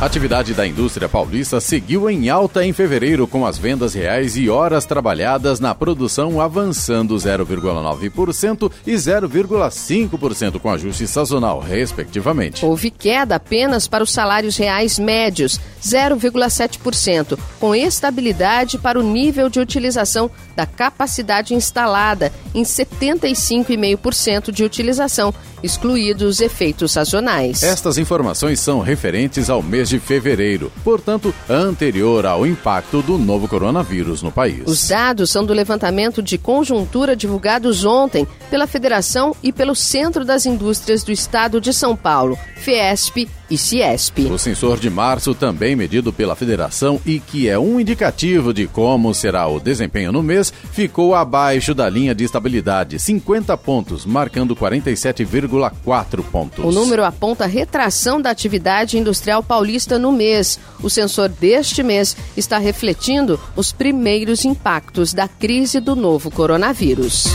[0.00, 4.50] A atividade da indústria paulista seguiu em alta em fevereiro, com as vendas reais e
[4.50, 12.66] horas trabalhadas na produção avançando 0,9% e 0,5% com ajuste sazonal, respectivamente.
[12.66, 19.60] Houve queda apenas para os salários reais médios, 0,7%, com estabilidade para o nível de
[19.60, 27.62] utilização da capacidade instalada, em 75,5% de utilização, excluídos os efeitos sazonais.
[27.62, 34.22] Estas informações são referentes ao mês de fevereiro, portanto, anterior ao impacto do novo coronavírus
[34.22, 34.62] no país.
[34.66, 40.46] Os dados são do levantamento de conjuntura divulgados ontem pela Federação e pelo Centro das
[40.46, 44.20] Indústrias do Estado de São Paulo, FIESP e Ciesp.
[44.30, 49.14] O sensor de março, também medido pela federação e que é um indicativo de como
[49.14, 56.22] será o desempenho no mês, ficou abaixo da linha de estabilidade, 50 pontos, marcando 47,4
[56.24, 56.64] pontos.
[56.64, 60.58] O número aponta retração da atividade industrial paulista no mês.
[60.82, 67.26] O sensor deste mês está refletindo os primeiros impactos da crise do novo coronavírus.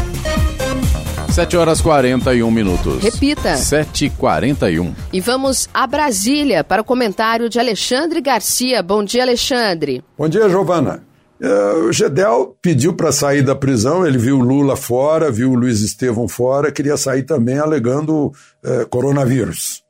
[1.40, 3.02] 7 horas 41 minutos.
[3.02, 3.54] Repita.
[3.54, 4.94] 7h41.
[5.14, 8.84] E vamos a Brasília para o comentário de Alexandre Garcia.
[8.84, 10.04] Bom dia, Alexandre.
[10.18, 11.02] Bom dia, Giovana.
[11.42, 15.80] Uh, o Gedel pediu para sair da prisão, ele viu Lula fora, viu o Luiz
[15.80, 19.82] Estevão fora, queria sair também alegando uh, coronavírus.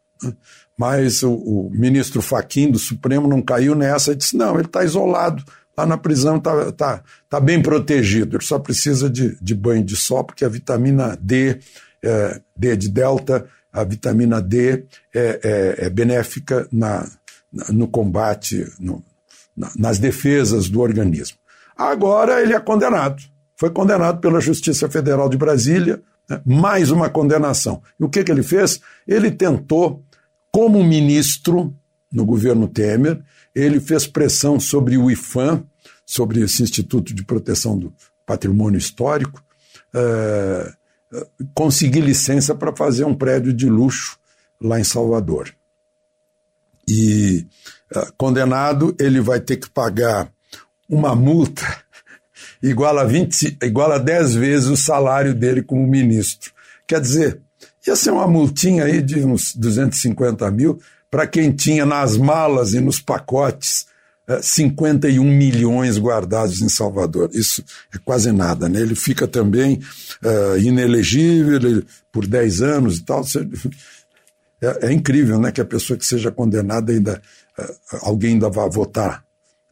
[0.78, 4.84] Mas o, o, ministro Faquim do Supremo não caiu nessa e disse: não, ele está
[4.84, 5.44] isolado,
[5.80, 9.96] lá na prisão está tá, tá bem protegido, ele só precisa de, de banho de
[9.96, 11.60] sol, porque a vitamina D,
[12.04, 17.08] é, D de delta, a vitamina D é, é, é benéfica na,
[17.70, 19.02] no combate, no,
[19.78, 21.38] nas defesas do organismo.
[21.78, 23.24] Agora ele é condenado.
[23.56, 26.42] Foi condenado pela Justiça Federal de Brasília, né?
[26.46, 27.82] mais uma condenação.
[27.98, 28.82] E o que, que ele fez?
[29.08, 30.04] Ele tentou,
[30.52, 31.74] como ministro
[32.12, 33.22] no governo Temer,
[33.60, 35.64] ele fez pressão sobre o IFAM,
[36.06, 37.94] sobre esse Instituto de Proteção do
[38.26, 39.44] Patrimônio Histórico,
[39.94, 40.74] é,
[41.54, 44.18] conseguir licença para fazer um prédio de luxo
[44.62, 45.54] lá em Salvador.
[46.88, 47.46] E
[47.96, 50.32] é, condenado, ele vai ter que pagar
[50.88, 51.64] uma multa
[52.62, 56.52] igual a, 20, igual a 10 vezes o salário dele como ministro.
[56.88, 57.40] Quer dizer,
[57.86, 60.80] ia ser uma multinha aí de uns 250 mil
[61.10, 63.88] para quem tinha nas malas e nos pacotes
[64.42, 67.30] 51 é, milhões guardados em Salvador.
[67.34, 68.80] Isso é quase nada, né?
[68.80, 69.80] Ele fica também
[70.24, 73.24] uh, inelegível por 10 anos e tal.
[74.62, 75.54] É, é, incrível, né?
[75.54, 77.22] Que a pessoa que seja condenada ainda,
[77.58, 79.24] uh, alguém ainda vá votar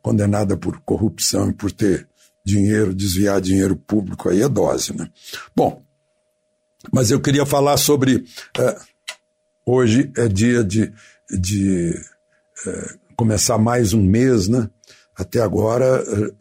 [0.01, 2.07] condenada por corrupção e por ter
[2.45, 5.09] dinheiro, desviar dinheiro público, aí é dose, né?
[5.53, 5.83] Bom,
[6.89, 8.23] mas eu queria falar sobre.
[8.57, 8.79] Uh,
[9.65, 10.93] hoje é dia de,
[11.29, 11.93] de
[12.65, 14.69] uh, começar mais um mês, né?
[15.15, 16.35] Até agora, uh,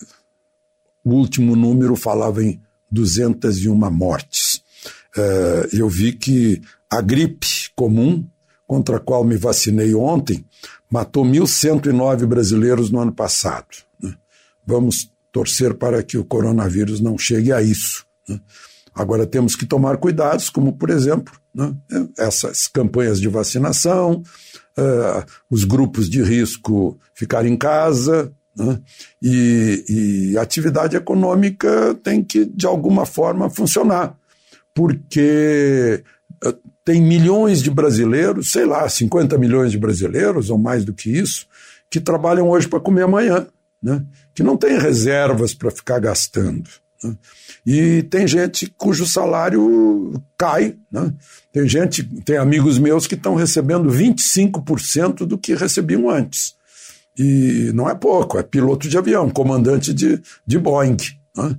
[1.05, 2.61] o último número falava em
[2.91, 4.63] 201 mortes.
[5.73, 6.61] eu vi que
[6.91, 8.27] a gripe comum,
[8.67, 10.45] contra a qual me vacinei ontem,
[10.91, 13.67] matou 1.109 brasileiros no ano passado.
[14.01, 14.15] Né?
[14.67, 18.07] Vamos torcer para que o coronavírus não chegue a isso.
[18.29, 18.41] Né?
[18.95, 21.75] Agora temos que tomar cuidados, como, por exemplo, né?
[22.19, 24.23] essas campanhas de vacinação,
[24.79, 28.79] uh, os grupos de risco ficar em casa, né?
[29.23, 34.15] e, e a atividade econômica tem que, de alguma forma, funcionar,
[34.75, 36.05] porque
[36.45, 36.55] uh,
[36.85, 41.47] tem milhões de brasileiros, sei lá, 50 milhões de brasileiros, ou mais do que isso,
[41.91, 43.47] que trabalham hoje para comer amanhã,
[43.83, 44.05] né?
[44.35, 46.69] que não tem reservas para ficar gastando.
[47.65, 50.77] E tem gente cujo salário cai.
[50.91, 51.13] Né?
[51.53, 56.55] Tem gente, tem amigos meus que estão recebendo 25% do que recebiam antes.
[57.19, 60.97] E não é pouco, é piloto de avião, comandante de, de Boeing.
[61.37, 61.57] Né?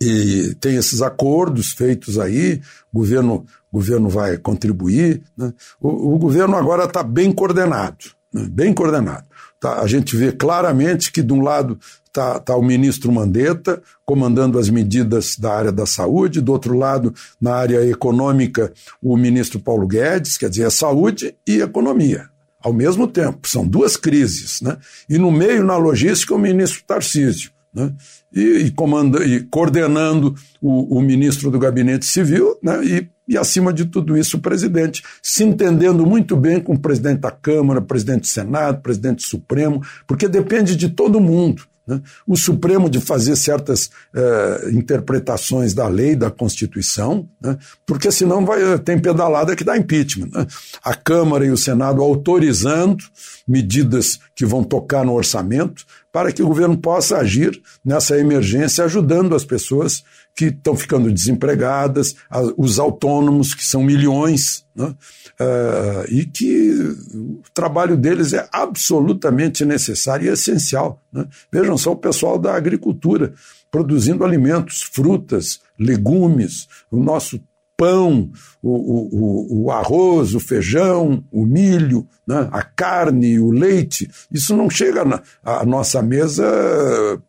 [0.00, 2.60] E tem esses acordos feitos aí,
[2.92, 5.22] o governo, governo vai contribuir.
[5.36, 5.52] Né?
[5.80, 8.46] O, o, governo agora está bem coordenado, né?
[8.50, 9.26] bem coordenado.
[9.66, 14.60] Tá, a gente vê claramente que, de um lado, está tá o ministro Mandetta comandando
[14.60, 19.84] as medidas da área da saúde, do outro lado, na área econômica, o ministro Paulo
[19.84, 22.28] Guedes, quer dizer, a saúde e economia.
[22.60, 24.60] Ao mesmo tempo, são duas crises.
[24.60, 24.76] Né?
[25.08, 27.92] E no meio, na logística, o ministro Tarcísio né?
[28.32, 32.84] e, e, comanda, e coordenando o, o, ministro do Gabinete Civil né?
[32.84, 37.20] e, e, acima de tudo isso, o presidente, se entendendo muito bem com o presidente
[37.20, 41.62] da Câmara, presidente do Senado, presidente Supremo, porque depende de todo mundo.
[41.86, 42.00] Né?
[42.26, 47.56] O Supremo de fazer certas eh, interpretações da lei, da Constituição, né?
[47.86, 50.28] porque senão vai, tem pedalada que dá impeachment.
[50.32, 50.46] Né?
[50.82, 53.04] A Câmara e o Senado autorizando
[53.46, 59.34] medidas que vão tocar no orçamento, para que o governo possa agir nessa emergência, ajudando
[59.34, 60.02] as pessoas
[60.36, 62.14] que estão ficando desempregadas,
[62.58, 64.94] os autônomos, que são milhões, né?
[65.40, 66.72] uh, e que
[67.14, 71.02] o trabalho deles é absolutamente necessário e essencial.
[71.10, 71.26] Né?
[71.50, 73.32] Vejam só o pessoal da agricultura
[73.70, 77.40] produzindo alimentos, frutas, legumes, o nosso
[77.74, 78.30] pão,
[78.62, 82.48] o, o, o, arroz, o feijão, o milho, né?
[82.52, 84.10] a carne, o leite.
[84.30, 86.44] Isso não chega na, à nossa mesa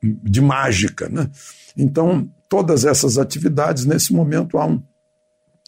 [0.01, 1.08] de mágica.
[1.10, 1.30] Né?
[1.78, 4.82] Então, todas essas atividades, nesse momento, há um,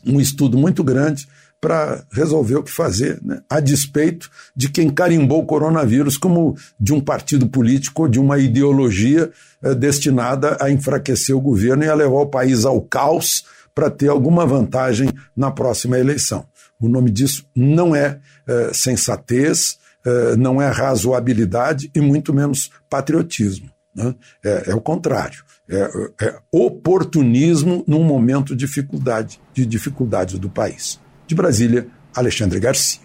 [0.05, 1.27] um estudo muito grande
[1.61, 3.41] para resolver o que fazer, né?
[3.49, 9.29] a despeito de quem carimbou o coronavírus como de um partido político de uma ideologia
[9.61, 13.43] eh, destinada a enfraquecer o governo e a levar o país ao caos
[13.75, 16.45] para ter alguma vantagem na próxima eleição.
[16.79, 23.69] O nome disso não é, é sensatez, é, não é razoabilidade e muito menos patriotismo.
[23.93, 24.15] Né?
[24.43, 25.43] É, é, o contrário.
[25.69, 30.99] É, é, oportunismo num momento de dificuldade, de dificuldades do país.
[31.27, 33.01] De Brasília, Alexandre Garcia.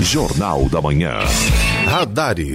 [0.00, 1.18] Jornal da Manhã.
[1.86, 2.54] Radares.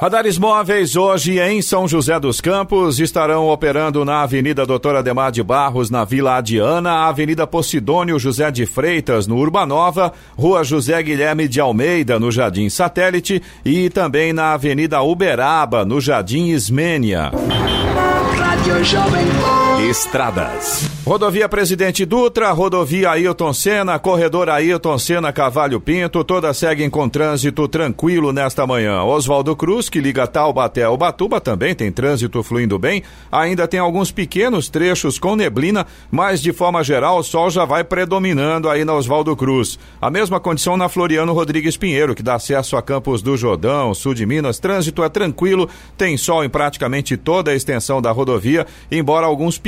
[0.00, 5.42] Radares móveis hoje em São José dos Campos estarão operando na Avenida Doutora Ademar de
[5.42, 11.60] Barros, na Vila Adiana, Avenida Posidônio José de Freitas, no Urbanova, Rua José Guilherme de
[11.60, 17.32] Almeida, no Jardim Satélite e também na Avenida Uberaba, no Jardim Ismênia.
[19.78, 20.90] Estradas.
[21.06, 27.66] Rodovia Presidente Dutra, rodovia Ailton Senna, corredor Ailton Senna Cavalho Pinto, todas seguem com trânsito
[27.68, 29.02] tranquilo nesta manhã.
[29.04, 33.04] Oswaldo Cruz, que liga Taubaté ao Batuba, também tem trânsito fluindo bem.
[33.30, 37.84] Ainda tem alguns pequenos trechos com neblina, mas de forma geral o sol já vai
[37.84, 39.78] predominando aí na Oswaldo Cruz.
[40.02, 44.12] A mesma condição na Floriano Rodrigues Pinheiro, que dá acesso a Campos do Jordão, sul
[44.12, 44.58] de Minas.
[44.58, 49.67] Trânsito é tranquilo, tem sol em praticamente toda a extensão da rodovia, embora alguns pequenos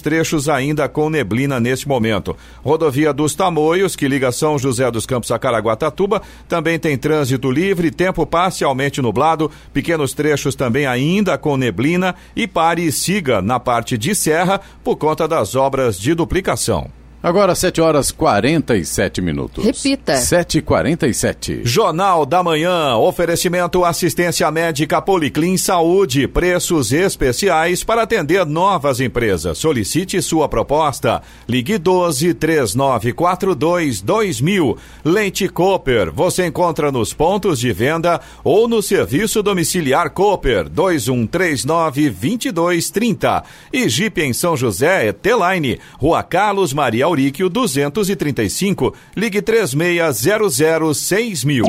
[0.00, 2.36] trechos ainda com neblina neste momento.
[2.62, 7.90] Rodovia dos Tamoios, que liga São José dos Campos a Caraguatatuba, também tem trânsito livre,
[7.90, 13.96] tempo parcialmente nublado, pequenos trechos também ainda com neblina e pare e siga na parte
[13.96, 16.90] de serra por conta das obras de duplicação.
[17.22, 19.64] Agora 7 horas 47 minutos.
[19.64, 20.14] Repita.
[20.14, 21.62] 7h47.
[21.64, 22.94] Jornal da Manhã.
[22.96, 26.28] Oferecimento assistência médica Policlin Saúde.
[26.28, 29.56] Preços especiais para atender novas empresas.
[29.58, 31.22] Solicite sua proposta.
[31.48, 34.76] Ligue 12 3942 2000.
[35.04, 36.12] Leite Cooper.
[36.12, 43.42] Você encontra nos pontos de venda ou no serviço domiciliar Cooper 2139 2230.
[43.72, 45.80] E Jeep em São José, T-Line.
[45.98, 48.94] Rua Carlos Maria Auríquio 235.
[49.16, 51.64] Ligue 3600 6000.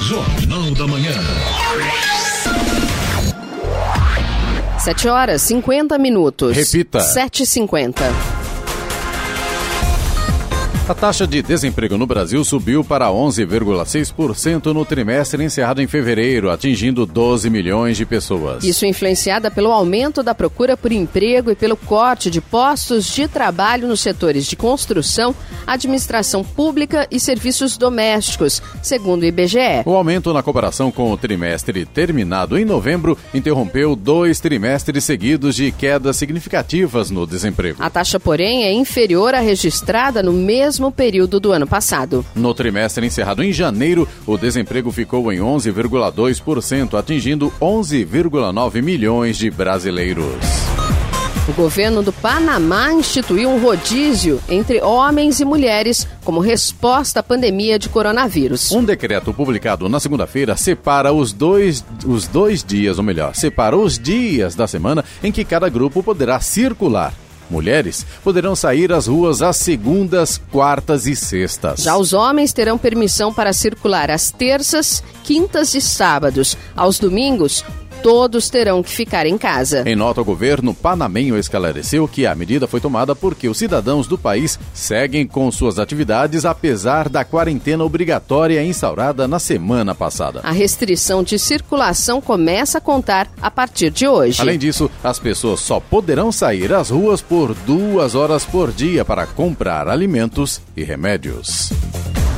[0.00, 1.12] Jornal da Manhã.
[4.78, 6.56] 7 horas 50 minutos.
[6.56, 6.98] Repita.
[6.98, 8.37] 7h50.
[10.88, 17.04] A taxa de desemprego no Brasil subiu para 11,6% no trimestre encerrado em fevereiro, atingindo
[17.04, 18.64] 12 milhões de pessoas.
[18.64, 23.86] Isso influenciada pelo aumento da procura por emprego e pelo corte de postos de trabalho
[23.86, 25.34] nos setores de construção,
[25.66, 29.82] administração pública e serviços domésticos, segundo o IBGE.
[29.84, 35.70] O aumento na comparação com o trimestre terminado em novembro interrompeu dois trimestres seguidos de
[35.70, 37.76] quedas significativas no desemprego.
[37.78, 42.24] A taxa, porém, é inferior à registrada no mesmo mesmo período do ano passado.
[42.34, 50.24] No trimestre encerrado em janeiro, o desemprego ficou em 11,2%, atingindo 11,9 milhões de brasileiros.
[51.48, 57.78] O governo do Panamá instituiu um rodízio entre homens e mulheres como resposta à pandemia
[57.78, 58.70] de coronavírus.
[58.70, 63.98] Um decreto publicado na segunda-feira separa os dois, os dois dias, ou melhor, separa os
[63.98, 67.14] dias da semana em que cada grupo poderá circular
[67.50, 71.80] mulheres poderão sair às ruas às segundas, quartas e sextas.
[71.82, 76.56] Já os homens terão permissão para circular às terças, quintas e sábados.
[76.76, 77.64] Aos domingos,
[78.02, 79.82] todos terão que ficar em casa.
[79.86, 84.16] Em nota, o governo panamenho esclareceu que a medida foi tomada porque os cidadãos do
[84.16, 90.40] país seguem com suas atividades apesar da quarentena obrigatória instaurada na semana passada.
[90.42, 94.40] A restrição de circulação começa a contar a partir de hoje.
[94.40, 99.26] Além disso, as pessoas só poderão sair às ruas por duas horas por dia para
[99.26, 101.70] comprar alimentos e remédios.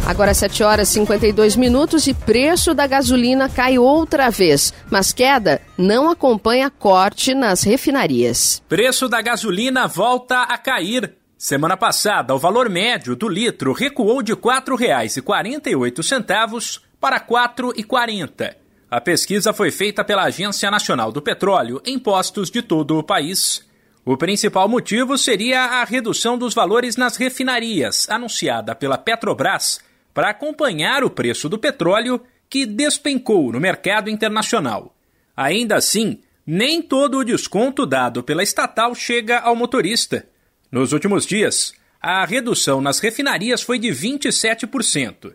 [0.06, 5.60] Agora 7 horas e 52 minutos e preço da gasolina cai outra vez, mas queda
[5.78, 8.62] não acompanha corte nas refinarias.
[8.68, 11.14] Preço da gasolina volta a cair.
[11.38, 18.54] Semana passada, o valor médio do litro recuou de R$ 4,48 para R$ 4,40.
[18.90, 23.64] A pesquisa foi feita pela Agência Nacional do Petróleo em postos de todo o país.
[24.04, 29.80] O principal motivo seria a redução dos valores nas refinarias, anunciada pela Petrobras
[30.12, 34.94] para acompanhar o preço do petróleo que despencou no mercado internacional.
[35.36, 40.26] Ainda assim, nem todo o desconto dado pela estatal chega ao motorista.
[40.70, 45.32] Nos últimos dias, a redução nas refinarias foi de 27%.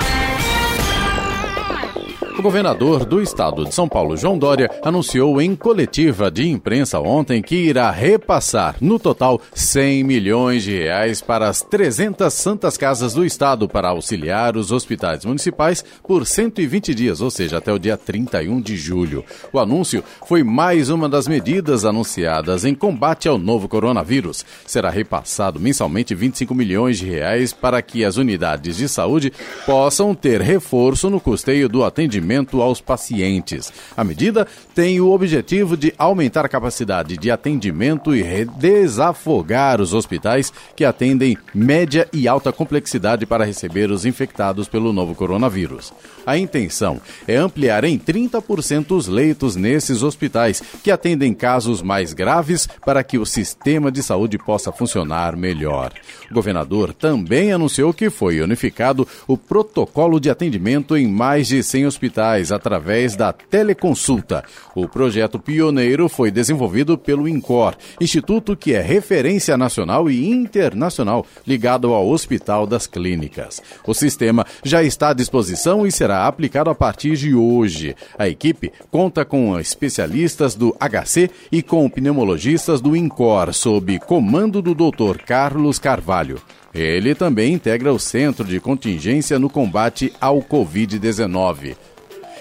[2.38, 7.42] O governador do estado de São Paulo, João Dória, anunciou em coletiva de imprensa ontem
[7.42, 13.24] que irá repassar, no total, 100 milhões de reais para as 300 santas casas do
[13.24, 18.62] estado para auxiliar os hospitais municipais por 120 dias, ou seja, até o dia 31
[18.62, 19.22] de julho.
[19.52, 24.44] O anúncio foi mais uma das medidas anunciadas em combate ao novo coronavírus.
[24.66, 29.30] Será repassado mensalmente 25 milhões de reais para que as unidades de saúde
[29.66, 33.72] possam ter reforço no custeio do atendimento atendimento aos pacientes.
[33.96, 40.52] A medida tem o objetivo de aumentar a capacidade de atendimento e desafogar os hospitais
[40.76, 45.92] que atendem média e alta complexidade para receber os infectados pelo novo coronavírus.
[46.24, 52.68] A intenção é ampliar em 30% os leitos nesses hospitais que atendem casos mais graves
[52.84, 55.92] para que o sistema de saúde possa funcionar melhor.
[56.30, 61.86] O governador também anunciou que foi unificado o protocolo de atendimento em mais de 100
[61.86, 62.11] hospitais
[62.52, 64.44] através da teleconsulta.
[64.76, 71.92] O projeto pioneiro foi desenvolvido pelo INCOR, instituto que é referência nacional e internacional ligado
[71.92, 73.60] ao Hospital das Clínicas.
[73.84, 77.96] O sistema já está à disposição e será será aplicado a partir de hoje.
[78.18, 84.74] A equipe conta com especialistas do HC e com pneumologistas do INCOR, sob comando do
[84.74, 85.22] Dr.
[85.24, 86.40] Carlos Carvalho.
[86.74, 91.76] Ele também integra o Centro de Contingência no Combate ao Covid-19.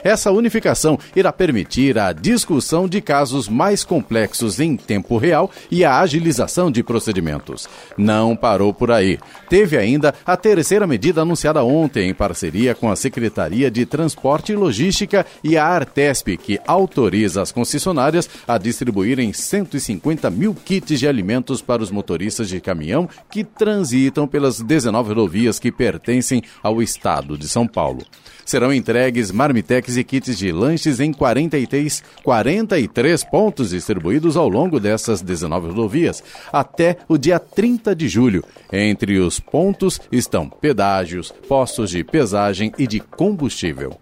[0.03, 5.99] Essa unificação irá permitir a discussão de casos mais complexos em tempo real e a
[5.99, 7.67] agilização de procedimentos.
[7.97, 9.19] Não parou por aí.
[9.49, 14.55] Teve ainda a terceira medida anunciada ontem em parceria com a Secretaria de Transporte e
[14.55, 21.61] Logística e a Artesp, que autoriza as concessionárias a distribuírem 150 mil kits de alimentos
[21.61, 27.47] para os motoristas de caminhão que transitam pelas 19 rodovias que pertencem ao estado de
[27.47, 28.05] São Paulo.
[28.51, 35.21] Serão entregues marmitex e kits de lanches em 43, 43 pontos distribuídos ao longo dessas
[35.21, 36.21] 19 rodovias,
[36.51, 38.43] até o dia 30 de julho.
[38.69, 43.97] Entre os pontos estão pedágios, postos de pesagem e de combustível.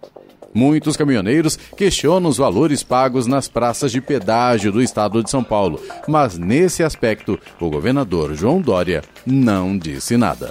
[0.52, 5.80] Muitos caminhoneiros questionam os valores pagos nas praças de pedágio do estado de São Paulo,
[6.08, 10.50] mas nesse aspecto o governador João Dória não disse nada.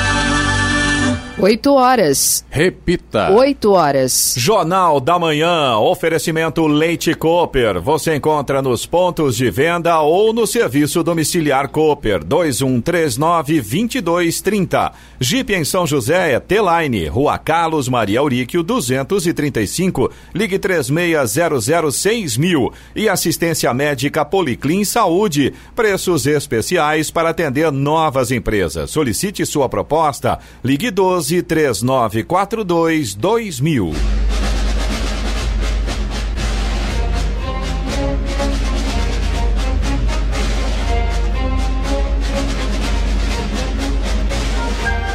[1.41, 2.45] 8 horas.
[2.51, 3.31] Repita.
[3.31, 4.35] 8 horas.
[4.37, 7.81] Jornal da Manhã, oferecimento Leite Cooper.
[7.81, 14.91] Você encontra nos pontos de venda ou no serviço domiciliar Cooper 2139-2230.
[15.19, 22.71] Jeep em São José é T-Line, Rua Carlos Maria Auríquio 235, ligue 36006000 mil.
[22.95, 25.55] E assistência médica Policlin Saúde.
[25.75, 28.91] Preços especiais para atender novas empresas.
[28.91, 33.95] Solicite sua proposta, ligue 12 12 3942 2000.